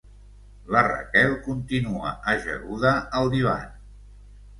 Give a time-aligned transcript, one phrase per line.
[0.75, 3.69] La Raquel continua ajaguda al divan.